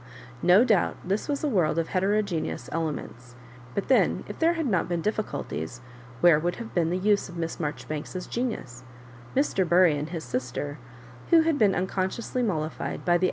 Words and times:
No 0.41 0.63
doubt 0.65 0.97
this 1.05 1.27
was 1.29 1.43
a 1.43 1.47
world 1.47 1.77
of 1.77 1.89
heterogeneous 1.89 2.69
elem^ts; 2.73 3.35
but 3.75 3.87
then 3.87 4.23
if 4.27 4.39
there 4.39 4.53
had 4.53 4.65
not 4.65 4.89
been 4.89 4.99
difficulties, 5.03 5.79
where 6.21 6.39
would 6.39 6.55
have 6.55 6.73
been 6.73 6.89
the 6.89 6.97
use 6.97 7.29
of 7.29 7.37
Miss 7.37 7.59
Marjoribanks's 7.59 8.25
genius? 8.25 8.83
Mr. 9.35 9.63
Bury 9.63 9.95
and 9.95 10.09
his 10.09 10.23
sister, 10.23 10.79
who 11.29 11.41
had 11.41 11.59
been 11.59 11.75
unconsciously 11.75 12.41
mol 12.41 12.67
lified 12.67 13.05
by 13.05 13.17
the. 13.17 13.19